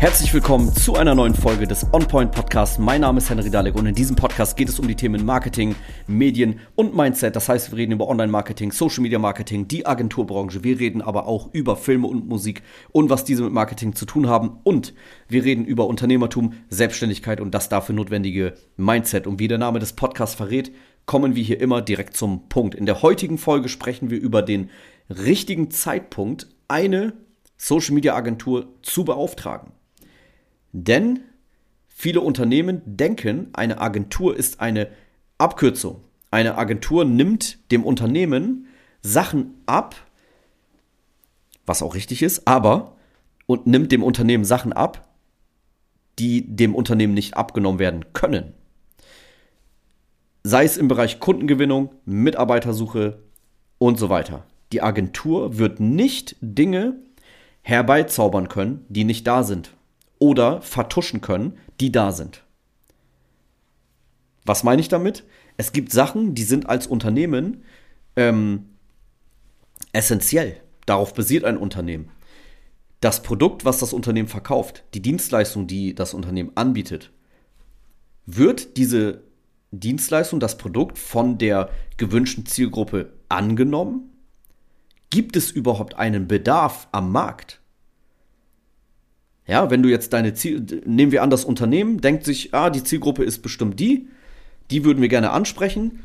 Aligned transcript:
Herzlich 0.00 0.32
willkommen 0.32 0.72
zu 0.72 0.94
einer 0.94 1.16
neuen 1.16 1.34
Folge 1.34 1.66
des 1.66 1.84
OnPoint 1.92 2.30
Podcasts. 2.30 2.78
Mein 2.78 3.00
Name 3.00 3.18
ist 3.18 3.30
Henry 3.30 3.50
Dalek 3.50 3.74
und 3.74 3.84
in 3.84 3.96
diesem 3.96 4.14
Podcast 4.14 4.56
geht 4.56 4.68
es 4.68 4.78
um 4.78 4.86
die 4.86 4.94
Themen 4.94 5.26
Marketing, 5.26 5.74
Medien 6.06 6.60
und 6.76 6.94
Mindset. 6.94 7.34
Das 7.34 7.48
heißt, 7.48 7.72
wir 7.72 7.78
reden 7.78 7.90
über 7.90 8.06
Online-Marketing, 8.06 8.70
Social 8.70 9.02
Media 9.02 9.18
Marketing, 9.18 9.66
die 9.66 9.86
Agenturbranche. 9.86 10.62
Wir 10.62 10.78
reden 10.78 11.02
aber 11.02 11.26
auch 11.26 11.52
über 11.52 11.74
Filme 11.74 12.06
und 12.06 12.28
Musik 12.28 12.62
und 12.92 13.10
was 13.10 13.24
diese 13.24 13.42
mit 13.42 13.52
Marketing 13.52 13.92
zu 13.96 14.06
tun 14.06 14.28
haben. 14.28 14.60
Und 14.62 14.94
wir 15.28 15.42
reden 15.42 15.64
über 15.64 15.88
Unternehmertum, 15.88 16.52
Selbstständigkeit 16.68 17.40
und 17.40 17.52
das 17.52 17.68
dafür 17.68 17.96
notwendige 17.96 18.54
Mindset. 18.76 19.26
Und 19.26 19.40
wie 19.40 19.48
der 19.48 19.58
Name 19.58 19.80
des 19.80 19.94
Podcasts 19.94 20.36
verrät, 20.36 20.70
kommen 21.06 21.34
wir 21.34 21.42
hier 21.42 21.60
immer 21.60 21.82
direkt 21.82 22.16
zum 22.16 22.48
Punkt. 22.48 22.76
In 22.76 22.86
der 22.86 23.02
heutigen 23.02 23.36
Folge 23.36 23.68
sprechen 23.68 24.10
wir 24.10 24.20
über 24.20 24.42
den 24.42 24.70
richtigen 25.10 25.72
Zeitpunkt, 25.72 26.46
eine 26.68 27.14
Social 27.56 27.96
Media 27.96 28.14
Agentur 28.14 28.68
zu 28.82 29.04
beauftragen. 29.04 29.72
Denn 30.72 31.20
viele 31.88 32.20
Unternehmen 32.20 32.82
denken, 32.84 33.48
eine 33.52 33.80
Agentur 33.80 34.36
ist 34.36 34.60
eine 34.60 34.88
Abkürzung. 35.38 36.02
Eine 36.30 36.58
Agentur 36.58 37.04
nimmt 37.04 37.70
dem 37.72 37.84
Unternehmen 37.84 38.66
Sachen 39.02 39.54
ab, 39.66 39.96
was 41.64 41.82
auch 41.82 41.94
richtig 41.94 42.22
ist, 42.22 42.46
aber 42.46 42.96
und 43.46 43.66
nimmt 43.66 43.92
dem 43.92 44.02
Unternehmen 44.02 44.44
Sachen 44.44 44.72
ab, 44.72 45.08
die 46.18 46.54
dem 46.54 46.74
Unternehmen 46.74 47.14
nicht 47.14 47.36
abgenommen 47.36 47.78
werden 47.78 48.12
können. 48.12 48.52
Sei 50.42 50.64
es 50.64 50.76
im 50.76 50.88
Bereich 50.88 51.20
Kundengewinnung, 51.20 51.94
Mitarbeitersuche 52.04 53.22
und 53.78 53.98
so 53.98 54.08
weiter. 54.08 54.44
Die 54.72 54.82
Agentur 54.82 55.56
wird 55.56 55.80
nicht 55.80 56.36
Dinge 56.40 56.96
herbeizaubern 57.62 58.48
können, 58.48 58.84
die 58.88 59.04
nicht 59.04 59.26
da 59.26 59.44
sind 59.44 59.70
oder 60.18 60.60
vertuschen 60.62 61.20
können, 61.20 61.58
die 61.80 61.92
da 61.92 62.12
sind. 62.12 62.44
Was 64.44 64.64
meine 64.64 64.80
ich 64.80 64.88
damit? 64.88 65.24
Es 65.56 65.72
gibt 65.72 65.92
Sachen, 65.92 66.34
die 66.34 66.44
sind 66.44 66.68
als 66.68 66.86
Unternehmen 66.86 67.64
ähm, 68.16 68.70
essentiell. 69.92 70.60
Darauf 70.86 71.14
basiert 71.14 71.44
ein 71.44 71.58
Unternehmen. 71.58 72.10
Das 73.00 73.22
Produkt, 73.22 73.64
was 73.64 73.78
das 73.78 73.92
Unternehmen 73.92 74.28
verkauft, 74.28 74.84
die 74.94 75.02
Dienstleistung, 75.02 75.66
die 75.66 75.94
das 75.94 76.14
Unternehmen 76.14 76.52
anbietet, 76.56 77.12
wird 78.26 78.76
diese 78.76 79.22
Dienstleistung, 79.70 80.40
das 80.40 80.58
Produkt 80.58 80.98
von 80.98 81.38
der 81.38 81.70
gewünschten 81.96 82.46
Zielgruppe 82.46 83.12
angenommen? 83.28 84.10
Gibt 85.10 85.36
es 85.36 85.50
überhaupt 85.50 85.96
einen 85.96 86.26
Bedarf 86.26 86.88
am 86.92 87.12
Markt? 87.12 87.57
Ja, 89.48 89.70
wenn 89.70 89.82
du 89.82 89.88
jetzt 89.88 90.12
deine 90.12 90.34
Ziel, 90.34 90.82
nehmen 90.84 91.10
wir 91.10 91.22
an, 91.22 91.30
das 91.30 91.46
Unternehmen 91.46 92.02
denkt 92.02 92.24
sich, 92.24 92.54
ah, 92.54 92.68
die 92.68 92.84
Zielgruppe 92.84 93.24
ist 93.24 93.40
bestimmt 93.40 93.80
die, 93.80 94.08
die 94.70 94.84
würden 94.84 95.00
wir 95.00 95.08
gerne 95.08 95.30
ansprechen. 95.30 96.04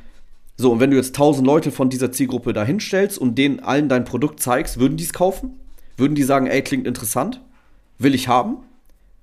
So, 0.56 0.72
und 0.72 0.80
wenn 0.80 0.92
du 0.92 0.96
jetzt 0.96 1.16
tausend 1.16 1.46
Leute 1.46 1.72
von 1.72 1.90
dieser 1.90 2.12
Zielgruppe 2.14 2.54
da 2.54 2.64
hinstellst 2.64 3.18
und 3.18 3.38
denen 3.38 3.60
allen 3.60 3.90
dein 3.90 4.06
Produkt 4.06 4.40
zeigst, 4.40 4.80
würden 4.80 4.96
die 4.96 5.04
es 5.04 5.12
kaufen? 5.12 5.60
Würden 5.98 6.16
die 6.16 6.24
sagen, 6.24 6.48
ey, 6.48 6.62
klingt 6.62 6.88
interessant? 6.88 7.42
Will 8.00 8.16
ich 8.16 8.30
haben? 8.30 8.58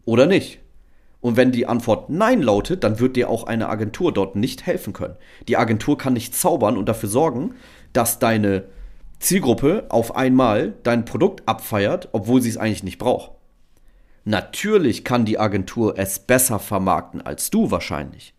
Oder 0.04 0.26
nicht? 0.26 0.58
Und 1.22 1.36
wenn 1.36 1.50
die 1.50 1.66
Antwort 1.66 2.10
Nein 2.10 2.42
lautet, 2.42 2.84
dann 2.84 3.00
wird 3.00 3.16
dir 3.16 3.30
auch 3.30 3.44
eine 3.44 3.70
Agentur 3.70 4.12
dort 4.12 4.36
nicht 4.36 4.66
helfen 4.66 4.92
können. 4.92 5.16
Die 5.48 5.56
Agentur 5.56 5.96
kann 5.96 6.12
nicht 6.12 6.34
zaubern 6.34 6.76
und 6.76 6.88
dafür 6.88 7.08
sorgen, 7.08 7.54
dass 7.94 8.18
deine 8.18 8.64
Zielgruppe 9.18 9.86
auf 9.88 10.14
einmal 10.14 10.74
dein 10.82 11.06
Produkt 11.06 11.48
abfeiert, 11.48 12.08
obwohl 12.12 12.42
sie 12.42 12.50
es 12.50 12.56
eigentlich 12.58 12.84
nicht 12.84 12.98
braucht. 12.98 13.39
Natürlich 14.30 15.02
kann 15.02 15.24
die 15.24 15.40
Agentur 15.40 15.98
es 15.98 16.20
besser 16.20 16.60
vermarkten 16.60 17.20
als 17.20 17.50
du 17.50 17.72
wahrscheinlich. 17.72 18.32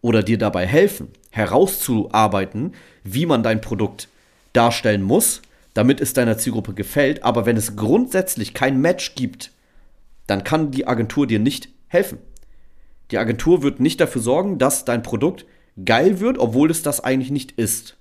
Oder 0.00 0.24
dir 0.24 0.38
dabei 0.38 0.66
helfen, 0.66 1.08
herauszuarbeiten, 1.30 2.74
wie 3.04 3.24
man 3.24 3.44
dein 3.44 3.60
Produkt 3.60 4.08
darstellen 4.54 5.02
muss, 5.02 5.40
damit 5.72 6.00
es 6.00 6.14
deiner 6.14 6.36
Zielgruppe 6.36 6.74
gefällt. 6.74 7.22
Aber 7.22 7.46
wenn 7.46 7.56
es 7.56 7.76
grundsätzlich 7.76 8.54
kein 8.54 8.80
Match 8.80 9.14
gibt, 9.14 9.52
dann 10.26 10.42
kann 10.42 10.72
die 10.72 10.88
Agentur 10.88 11.28
dir 11.28 11.38
nicht 11.38 11.68
helfen. 11.86 12.18
Die 13.12 13.18
Agentur 13.18 13.62
wird 13.62 13.78
nicht 13.78 14.00
dafür 14.00 14.20
sorgen, 14.20 14.58
dass 14.58 14.84
dein 14.84 15.04
Produkt 15.04 15.46
geil 15.84 16.18
wird, 16.18 16.38
obwohl 16.38 16.72
es 16.72 16.82
das 16.82 16.98
eigentlich 16.98 17.30
nicht 17.30 17.52
ist. 17.52 17.96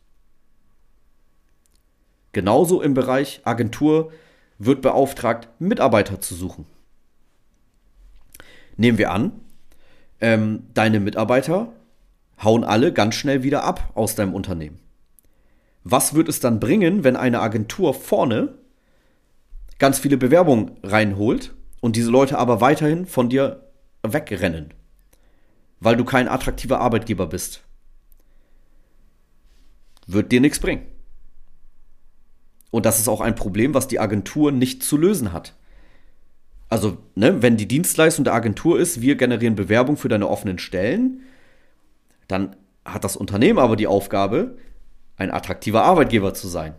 Genauso 2.31 2.81
im 2.81 2.95
Bereich 2.95 3.41
Agentur 3.43 4.11
wird 4.57 4.81
beauftragt, 4.81 5.47
Mitarbeiter 5.59 6.19
zu 6.19 6.33
suchen. 6.33 6.65
Nehmen 8.77 8.97
wir 8.97 9.11
an, 9.11 9.31
ähm, 10.19 10.67
deine 10.73 10.99
Mitarbeiter 10.99 11.73
hauen 12.43 12.63
alle 12.63 12.93
ganz 12.93 13.15
schnell 13.15 13.43
wieder 13.43 13.63
ab 13.63 13.91
aus 13.95 14.15
deinem 14.15 14.33
Unternehmen. 14.33 14.79
Was 15.83 16.13
wird 16.13 16.29
es 16.29 16.39
dann 16.39 16.59
bringen, 16.59 17.03
wenn 17.03 17.15
eine 17.15 17.41
Agentur 17.41 17.93
vorne 17.93 18.55
ganz 19.79 19.99
viele 19.99 20.17
Bewerbungen 20.17 20.71
reinholt 20.81 21.53
und 21.81 21.95
diese 21.95 22.09
Leute 22.09 22.37
aber 22.37 22.61
weiterhin 22.61 23.05
von 23.05 23.29
dir 23.29 23.69
wegrennen, 24.01 24.73
weil 25.79 25.97
du 25.97 26.05
kein 26.05 26.29
attraktiver 26.29 26.79
Arbeitgeber 26.79 27.27
bist? 27.27 27.63
Wird 30.07 30.31
dir 30.31 30.41
nichts 30.41 30.59
bringen. 30.59 30.85
Und 32.71 32.85
das 32.85 32.99
ist 32.99 33.07
auch 33.07 33.21
ein 33.21 33.35
Problem, 33.35 33.73
was 33.73 33.87
die 33.87 33.99
Agentur 33.99 34.51
nicht 34.51 34.83
zu 34.83 34.97
lösen 34.97 35.31
hat. 35.31 35.53
Also, 36.73 36.97
ne, 37.13 37.43
wenn 37.43 37.55
die 37.55 37.67
Dienstleistung 37.67 38.25
der 38.25 38.33
Agentur 38.33 38.79
ist, 38.79 38.99
wir 38.99 39.15
generieren 39.15 39.53
Bewerbung 39.53 39.95
für 39.95 40.07
deine 40.07 40.27
offenen 40.27 40.57
Stellen, 40.57 41.21
dann 42.27 42.55
hat 42.83 43.03
das 43.03 43.15
Unternehmen 43.15 43.59
aber 43.59 43.75
die 43.75 43.85
Aufgabe, 43.85 44.57
ein 45.15 45.29
attraktiver 45.29 45.83
Arbeitgeber 45.83 46.33
zu 46.33 46.47
sein. 46.47 46.73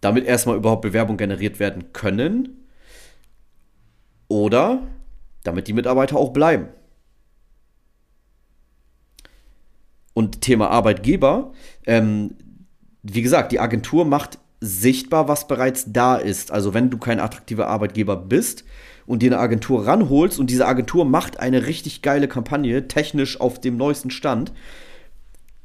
Damit 0.00 0.26
erstmal 0.26 0.56
überhaupt 0.56 0.82
Bewerbung 0.82 1.16
generiert 1.16 1.58
werden 1.58 1.92
können 1.92 2.68
oder 4.28 4.86
damit 5.42 5.66
die 5.66 5.72
Mitarbeiter 5.72 6.16
auch 6.16 6.32
bleiben. 6.32 6.68
Und 10.14 10.40
Thema 10.40 10.70
Arbeitgeber, 10.70 11.52
ähm, 11.84 12.36
wie 13.02 13.22
gesagt, 13.22 13.50
die 13.50 13.58
Agentur 13.58 14.04
macht 14.04 14.38
sichtbar, 14.62 15.26
was 15.26 15.48
bereits 15.48 15.92
da 15.92 16.16
ist. 16.16 16.52
Also 16.52 16.72
wenn 16.72 16.88
du 16.88 16.96
kein 16.96 17.18
attraktiver 17.18 17.66
Arbeitgeber 17.66 18.16
bist 18.16 18.64
und 19.06 19.20
dir 19.20 19.32
eine 19.32 19.40
Agentur 19.40 19.86
ranholst 19.86 20.38
und 20.38 20.50
diese 20.50 20.66
Agentur 20.66 21.04
macht 21.04 21.40
eine 21.40 21.66
richtig 21.66 22.00
geile 22.00 22.28
Kampagne, 22.28 22.86
technisch 22.86 23.40
auf 23.40 23.60
dem 23.60 23.76
neuesten 23.76 24.10
Stand, 24.10 24.52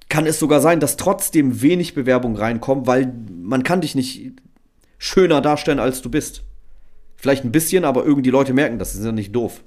kann 0.10 0.26
es 0.26 0.40
sogar 0.40 0.62
sein, 0.62 0.80
dass 0.80 0.98
trotzdem 0.98 1.62
wenig 1.62 1.94
Bewerbung 1.94 2.36
reinkommen, 2.36 2.88
weil 2.88 3.14
man 3.30 3.62
kann 3.62 3.82
dich 3.82 3.94
nicht 3.94 4.32
schöner 4.98 5.42
darstellen, 5.42 5.80
als 5.80 6.02
du 6.02 6.10
bist. 6.10 6.44
Vielleicht 7.16 7.44
ein 7.44 7.52
bisschen, 7.52 7.86
aber 7.86 8.04
irgendwie 8.04 8.24
die 8.24 8.32
Leute 8.32 8.54
merken 8.54 8.80
das, 8.80 8.94
sie 8.94 8.98
sind 8.98 9.06
ja 9.06 9.12
nicht 9.12 9.36
doof. 9.36 9.64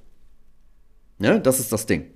Ne? 1.18 1.40
Das 1.40 1.60
ist 1.60 1.72
das 1.72 1.86
Ding. 1.86 2.06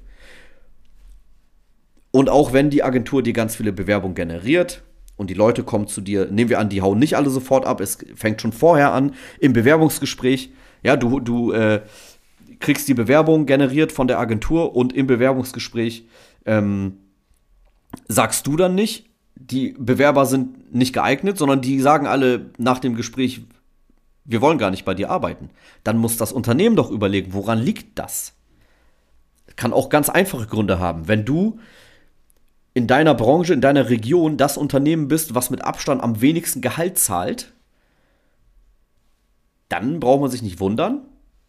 Und 2.10 2.28
auch 2.28 2.52
wenn 2.52 2.70
die 2.70 2.82
Agentur 2.82 3.22
dir 3.22 3.32
ganz 3.32 3.54
viele 3.54 3.72
Bewerbungen 3.72 4.14
generiert, 4.16 4.82
und 5.16 5.30
die 5.30 5.34
Leute 5.34 5.62
kommen 5.62 5.86
zu 5.86 6.00
dir, 6.00 6.26
nehmen 6.30 6.50
wir 6.50 6.58
an, 6.58 6.68
die 6.68 6.82
hauen 6.82 6.98
nicht 6.98 7.16
alle 7.16 7.30
sofort 7.30 7.66
ab, 7.66 7.80
es 7.80 7.98
fängt 8.14 8.40
schon 8.40 8.52
vorher 8.52 8.92
an, 8.92 9.14
im 9.40 9.52
Bewerbungsgespräch, 9.52 10.52
ja, 10.82 10.96
du, 10.96 11.20
du 11.20 11.52
äh, 11.52 11.82
kriegst 12.60 12.88
die 12.88 12.94
Bewerbung 12.94 13.46
generiert 13.46 13.92
von 13.92 14.08
der 14.08 14.18
Agentur 14.18 14.74
und 14.76 14.92
im 14.92 15.06
Bewerbungsgespräch 15.06 16.06
ähm, 16.46 16.98
sagst 18.08 18.46
du 18.46 18.56
dann 18.56 18.74
nicht, 18.74 19.06
die 19.34 19.74
Bewerber 19.78 20.26
sind 20.26 20.74
nicht 20.74 20.92
geeignet, 20.92 21.38
sondern 21.38 21.60
die 21.60 21.80
sagen 21.80 22.06
alle 22.06 22.50
nach 22.58 22.78
dem 22.78 22.94
Gespräch, 22.94 23.42
wir 24.24 24.40
wollen 24.40 24.58
gar 24.58 24.70
nicht 24.70 24.84
bei 24.84 24.94
dir 24.94 25.10
arbeiten. 25.10 25.50
Dann 25.82 25.98
muss 25.98 26.16
das 26.16 26.32
Unternehmen 26.32 26.76
doch 26.76 26.90
überlegen, 26.90 27.34
woran 27.34 27.58
liegt 27.58 27.98
das? 27.98 28.32
Kann 29.56 29.72
auch 29.72 29.88
ganz 29.88 30.08
einfache 30.08 30.46
Gründe 30.46 30.78
haben. 30.78 31.08
Wenn 31.08 31.24
du 31.24 31.58
in 32.74 32.88
deiner 32.88 33.14
Branche, 33.14 33.54
in 33.54 33.60
deiner 33.60 33.88
Region 33.88 34.36
das 34.36 34.56
Unternehmen 34.56 35.06
bist, 35.06 35.34
was 35.34 35.50
mit 35.50 35.62
Abstand 35.62 36.02
am 36.02 36.20
wenigsten 36.20 36.60
Gehalt 36.60 36.98
zahlt, 36.98 37.52
dann 39.68 40.00
braucht 40.00 40.20
man 40.20 40.30
sich 40.30 40.42
nicht 40.42 40.60
wundern, 40.60 41.02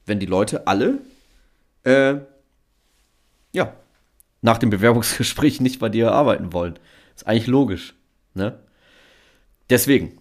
wenn 0.05 0.19
die 0.19 0.27
Leute 0.27 0.67
alle, 0.67 0.99
äh, 1.83 2.15
ja, 3.51 3.73
nach 4.41 4.59
dem 4.59 4.69
Bewerbungsgespräch 4.69 5.59
nicht 5.59 5.79
bei 5.79 5.89
dir 5.89 6.11
arbeiten 6.11 6.53
wollen. 6.53 6.77
Ist 7.15 7.27
eigentlich 7.27 7.47
logisch. 7.47 7.95
Ne? 8.35 8.59
Deswegen, 9.69 10.19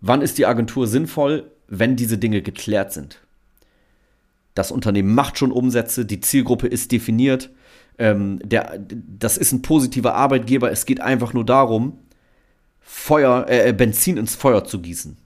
wann 0.00 0.20
ist 0.20 0.36
die 0.36 0.46
Agentur 0.46 0.86
sinnvoll, 0.86 1.50
wenn 1.68 1.96
diese 1.96 2.18
Dinge 2.18 2.42
geklärt 2.42 2.92
sind? 2.92 3.20
Das 4.54 4.70
Unternehmen 4.70 5.14
macht 5.14 5.38
schon 5.38 5.50
Umsätze, 5.50 6.04
die 6.04 6.20
Zielgruppe 6.20 6.66
ist 6.66 6.92
definiert, 6.92 7.48
ähm, 7.98 8.40
der, 8.42 8.78
das 8.78 9.36
ist 9.36 9.52
ein 9.52 9.62
positiver 9.62 10.14
Arbeitgeber. 10.14 10.70
Es 10.70 10.86
geht 10.86 11.00
einfach 11.00 11.32
nur 11.32 11.44
darum, 11.44 11.98
Feuer, 12.80 13.46
äh, 13.48 13.68
äh, 13.68 13.72
Benzin 13.72 14.16
ins 14.16 14.34
Feuer 14.34 14.64
zu 14.64 14.80
gießen. 14.80 15.16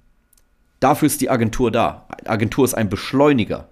Dafür 0.81 1.07
ist 1.07 1.21
die 1.21 1.31
Agentur 1.31 1.71
da. 1.71 2.07
Agentur 2.27 2.65
ist 2.65 2.75
ein 2.75 2.89
Beschleuniger. 2.89 3.69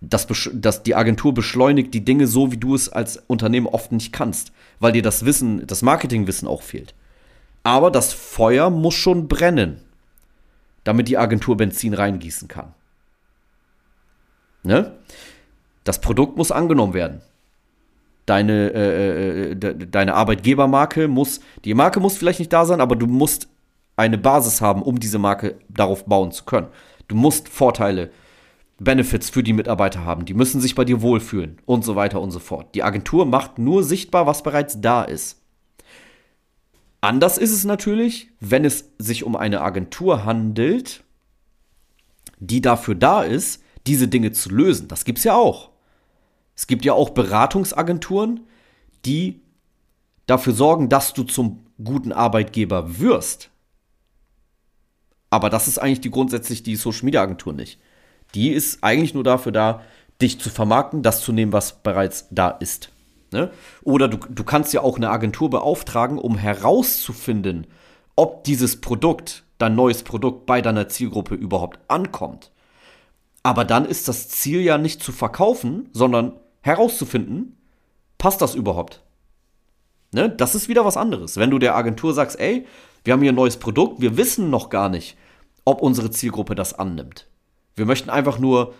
das, 0.00 0.26
das, 0.52 0.82
die 0.82 0.96
Agentur 0.96 1.32
beschleunigt 1.32 1.94
die 1.94 2.04
Dinge 2.04 2.26
so, 2.26 2.50
wie 2.50 2.56
du 2.56 2.74
es 2.74 2.88
als 2.88 3.22
Unternehmen 3.28 3.68
oft 3.68 3.92
nicht 3.92 4.12
kannst, 4.12 4.52
weil 4.80 4.92
dir 4.92 5.02
das 5.02 5.24
Wissen, 5.24 5.66
das 5.66 5.82
Marketingwissen 5.82 6.48
auch 6.48 6.62
fehlt. 6.62 6.94
Aber 7.62 7.92
das 7.92 8.12
Feuer 8.12 8.70
muss 8.70 8.94
schon 8.94 9.28
brennen, 9.28 9.80
damit 10.82 11.06
die 11.06 11.18
Agentur 11.18 11.56
Benzin 11.56 11.94
reingießen 11.94 12.48
kann. 12.48 12.74
Ne? 14.64 14.92
Das 15.84 16.00
Produkt 16.00 16.36
muss 16.36 16.52
angenommen 16.52 16.94
werden. 16.94 17.22
Deine, 18.26 18.72
äh, 18.72 19.50
äh, 19.50 19.54
de, 19.56 19.86
deine 19.86 20.14
Arbeitgebermarke 20.14 21.08
muss, 21.08 21.40
die 21.64 21.74
Marke 21.74 21.98
muss 21.98 22.16
vielleicht 22.16 22.38
nicht 22.38 22.52
da 22.52 22.64
sein, 22.64 22.80
aber 22.80 22.94
du 22.94 23.06
musst 23.06 23.48
eine 23.96 24.18
Basis 24.18 24.60
haben, 24.60 24.82
um 24.82 25.00
diese 25.00 25.18
Marke 25.18 25.58
darauf 25.68 26.04
bauen 26.04 26.30
zu 26.30 26.44
können. 26.44 26.68
Du 27.08 27.16
musst 27.16 27.48
Vorteile 27.48 28.10
Benefits 28.78 29.30
für 29.30 29.42
die 29.42 29.52
Mitarbeiter 29.52 30.04
haben. 30.04 30.24
Die 30.24 30.34
müssen 30.34 30.60
sich 30.60 30.74
bei 30.74 30.84
dir 30.84 31.02
wohlfühlen 31.02 31.58
und 31.66 31.84
so 31.84 31.96
weiter 31.96 32.20
und 32.20 32.30
so 32.30 32.38
fort. 32.38 32.74
Die 32.74 32.82
Agentur 32.82 33.26
macht 33.26 33.58
nur 33.58 33.82
sichtbar, 33.82 34.26
was 34.26 34.42
bereits 34.42 34.80
da 34.80 35.02
ist. 35.02 35.40
Anders 37.00 37.38
ist 37.38 37.52
es 37.52 37.64
natürlich, 37.64 38.28
wenn 38.38 38.64
es 38.64 38.92
sich 38.98 39.24
um 39.24 39.34
eine 39.34 39.60
Agentur 39.60 40.24
handelt, 40.24 41.02
die 42.38 42.60
dafür 42.60 42.94
da 42.94 43.22
ist, 43.22 43.62
diese 43.86 44.08
Dinge 44.08 44.32
zu 44.32 44.50
lösen. 44.50 44.88
Das 44.88 45.04
gibt 45.04 45.18
es 45.18 45.24
ja 45.24 45.34
auch. 45.34 45.71
Es 46.54 46.66
gibt 46.66 46.84
ja 46.84 46.92
auch 46.92 47.10
Beratungsagenturen, 47.10 48.40
die 49.04 49.40
dafür 50.26 50.52
sorgen, 50.52 50.88
dass 50.88 51.14
du 51.14 51.24
zum 51.24 51.66
guten 51.82 52.12
Arbeitgeber 52.12 52.98
wirst. 52.98 53.50
Aber 55.30 55.50
das 55.50 55.66
ist 55.66 55.78
eigentlich 55.78 56.00
die 56.00 56.10
grundsätzlich 56.10 56.62
die 56.62 56.76
Social 56.76 57.04
Media 57.04 57.22
Agentur 57.22 57.52
nicht. 57.52 57.80
Die 58.34 58.50
ist 58.50 58.84
eigentlich 58.84 59.14
nur 59.14 59.24
dafür 59.24 59.52
da, 59.52 59.82
dich 60.20 60.38
zu 60.38 60.50
vermarkten, 60.50 61.02
das 61.02 61.22
zu 61.22 61.32
nehmen, 61.32 61.52
was 61.52 61.82
bereits 61.82 62.28
da 62.30 62.48
ist. 62.48 62.90
Ne? 63.32 63.50
Oder 63.82 64.08
du, 64.08 64.18
du 64.18 64.44
kannst 64.44 64.72
ja 64.72 64.82
auch 64.82 64.96
eine 64.96 65.10
Agentur 65.10 65.50
beauftragen, 65.50 66.18
um 66.18 66.36
herauszufinden, 66.36 67.66
ob 68.14 68.44
dieses 68.44 68.80
Produkt, 68.80 69.44
dein 69.58 69.74
neues 69.74 70.02
Produkt 70.02 70.46
bei 70.46 70.60
deiner 70.60 70.88
Zielgruppe 70.88 71.34
überhaupt 71.34 71.78
ankommt. 71.88 72.50
Aber 73.42 73.64
dann 73.64 73.84
ist 73.84 74.06
das 74.06 74.28
Ziel 74.28 74.60
ja 74.60 74.78
nicht 74.78 75.02
zu 75.02 75.12
verkaufen, 75.12 75.88
sondern 75.92 76.32
herauszufinden, 76.62 77.56
passt 78.18 78.40
das 78.40 78.54
überhaupt? 78.54 79.02
Ne? 80.12 80.30
Das 80.30 80.54
ist 80.54 80.68
wieder 80.68 80.84
was 80.84 80.96
anderes. 80.96 81.36
Wenn 81.36 81.50
du 81.50 81.58
der 81.58 81.76
Agentur 81.76 82.14
sagst, 82.14 82.38
ey, 82.40 82.66
wir 83.04 83.12
haben 83.12 83.22
hier 83.22 83.32
ein 83.32 83.36
neues 83.36 83.56
Produkt, 83.56 84.00
wir 84.00 84.16
wissen 84.16 84.50
noch 84.50 84.70
gar 84.70 84.88
nicht, 84.88 85.16
ob 85.64 85.82
unsere 85.82 86.10
Zielgruppe 86.10 86.54
das 86.54 86.74
annimmt. 86.74 87.26
Wir 87.74 87.86
möchten 87.86 88.10
einfach 88.10 88.38
nur 88.38 88.74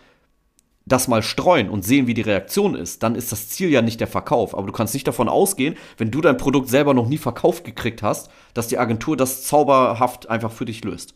das 0.84 1.08
mal 1.08 1.23
streuen 1.23 1.69
und 1.69 1.84
sehen, 1.84 2.06
wie 2.06 2.14
die 2.14 2.23
Reaktion 2.23 2.75
ist, 2.75 3.02
dann 3.02 3.14
ist 3.14 3.31
das 3.31 3.49
Ziel 3.49 3.70
ja 3.70 3.82
nicht 3.82 4.00
der 4.00 4.08
Verkauf. 4.08 4.56
Aber 4.56 4.67
du 4.67 4.73
kannst 4.73 4.94
nicht 4.94 5.06
davon 5.06 5.29
ausgehen, 5.29 5.76
wenn 5.96 6.11
du 6.11 6.20
dein 6.20 6.37
Produkt 6.37 6.69
selber 6.69 6.93
noch 6.93 7.08
nie 7.08 7.19
verkauft 7.19 7.64
gekriegt 7.64 8.02
hast, 8.02 8.31
dass 8.52 8.69
die 8.69 8.79
Agentur 8.79 9.17
das 9.17 9.44
zauberhaft 9.44 10.29
einfach 10.29 10.50
für 10.50 10.64
dich 10.64 10.84
löst. 10.84 11.14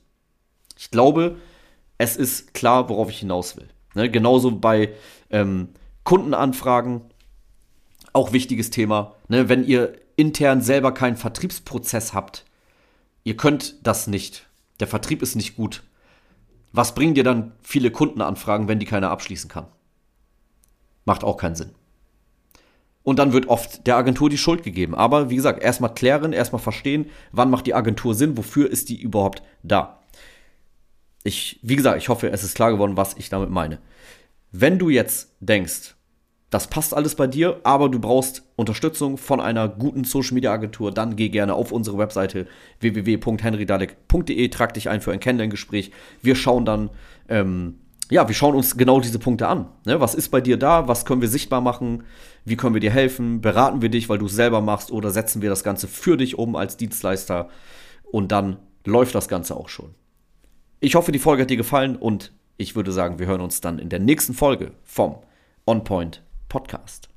Ich 0.79 0.91
glaube, 0.91 1.37
es 1.99 2.17
ist 2.17 2.55
klar, 2.55 2.89
worauf 2.89 3.11
ich 3.11 3.19
hinaus 3.19 3.57
will. 3.57 3.69
Ne? 3.95 4.11
Genauso 4.11 4.53
bei 4.53 4.93
ähm, 5.31 5.71
Kundenanfragen, 6.07 7.03
auch 8.15 8.33
wichtiges 8.33 8.71
Thema. 8.71 9.15
Ne? 9.29 9.51
Wenn 9.51 9.63
ihr 9.63 9.93
intern 10.17 10.63
selber 10.63 10.93
keinen 10.93 11.17
Vertriebsprozess 11.17 12.15
habt, 12.15 12.47
ihr 13.25 13.37
könnt 13.37 13.87
das 13.87 14.07
nicht. 14.07 14.47
Der 14.81 14.87
Vertrieb 14.87 15.21
ist 15.21 15.37
nicht 15.37 15.57
gut 15.57 15.83
was 16.77 16.95
bringen 16.95 17.15
dir 17.15 17.25
dann 17.25 17.53
viele 17.63 17.91
Kundenanfragen, 17.91 18.69
wenn 18.69 18.79
die 18.79 18.87
keiner 18.87 19.11
abschließen 19.11 19.49
kann? 19.49 19.67
Macht 21.07 21.25
auch 21.25 21.39
keinen 21.39 21.57
Sinn. 21.57 21.71
Und 23.03 23.19
dann 23.19 23.33
wird 23.33 23.49
oft 23.49 23.87
der 23.87 23.97
Agentur 23.97 24.29
die 24.29 24.37
Schuld 24.37 24.63
gegeben. 24.63 24.95
Aber 24.95 25.31
wie 25.31 25.37
gesagt, 25.37 25.63
erstmal 25.63 25.95
klären, 25.95 26.35
erstmal 26.35 26.61
verstehen, 26.61 27.09
wann 27.33 27.51
macht 27.51 27.67
die 27.67 27.73
Agentur 27.73 28.15
Sinn, 28.15 28.37
wofür 28.37 28.71
ist 28.71 28.91
die 28.91 29.01
überhaupt 29.01 29.43
da. 29.63 30.03
Ich, 31.25 31.59
wie 31.63 31.77
gesagt, 31.77 31.97
ich 31.97 32.11
hoffe, 32.11 32.31
es 32.31 32.45
ist 32.45 32.57
klar 32.57 32.73
geworden, 32.73 32.99
was 32.99 33.15
ich 33.17 33.31
damit 33.31 33.49
meine. 33.49 33.79
Wenn 34.53 34.79
du 34.79 34.91
jetzt 34.91 35.35
denkst, 35.41 35.95
das 36.57 36.69
passt 36.69 36.95
alles 36.95 37.17
bei 37.17 37.27
dir, 37.27 37.61
aber 37.65 37.91
du 37.91 37.99
brauchst 37.99 38.43
Unterstützung 38.57 39.19
von 39.19 39.43
einer 39.43 39.69
guten 39.69 40.05
Social 40.05 40.33
Media 40.33 40.53
Agentur, 40.53 40.91
dann 40.91 41.15
geh 41.15 41.29
gerne 41.29 41.53
auf 41.53 41.71
unsere 41.71 41.99
Webseite 41.99 42.47
www.henrydalek.de, 42.81 44.49
trag 44.49 44.73
dich 44.73 44.89
ein 44.89 45.03
für 45.03 45.13
ein 45.13 45.21
Kennenlerngespräch. 45.21 45.91
Wir 46.23 46.35
schauen 46.35 46.65
dann, 46.65 46.89
ähm, 47.29 47.75
ja, 48.11 48.27
wir 48.27 48.35
schauen 48.35 48.55
uns 48.55 48.79
genau 48.79 49.01
diese 49.01 49.19
Punkte 49.19 49.49
an. 49.49 49.67
Ne? 49.85 50.01
Was 50.01 50.15
ist 50.15 50.31
bei 50.31 50.41
dir 50.41 50.57
da? 50.57 50.89
Was 50.89 51.05
können 51.05 51.21
wir 51.21 51.29
sichtbar 51.29 51.61
machen? 51.61 52.05
Wie 52.47 52.57
können 52.57 52.73
wir 52.73 52.81
dir 52.81 52.91
helfen? 52.91 53.43
Beraten 53.43 53.83
wir 53.83 53.91
dich, 53.91 54.09
weil 54.09 54.17
du 54.17 54.25
es 54.25 54.33
selber 54.33 54.63
machst 54.63 54.91
oder 54.91 55.11
setzen 55.11 55.43
wir 55.43 55.51
das 55.51 55.63
Ganze 55.63 55.89
für 55.89 56.17
dich 56.17 56.39
um 56.39 56.57
als 56.57 56.79
Dienstleister? 56.79 57.51
Und 58.11 58.33
dann 58.33 58.57
läuft 58.87 59.15
das 59.15 59.29
Ganze 59.29 59.55
auch 59.55 59.69
schon. 59.69 59.95
Ich 60.81 60.95
hoffe, 60.95 61.13
die 61.13 61.19
Folge 61.19 61.43
hat 61.43 61.51
dir 61.51 61.59
gefallen 61.59 61.97
und 61.97 62.33
ich 62.57 62.77
würde 62.77 62.93
sagen, 62.93 63.19
wir 63.19 63.27
hören 63.27 63.43
uns 63.43 63.61
dann 63.61 63.79
in 63.79 63.91
der 63.91 64.01
nächsten 64.01 64.33
Folge 64.33 64.73
vom 64.85 65.17
On 65.67 65.85
Point 65.85 66.23
Podcast. 66.49 67.09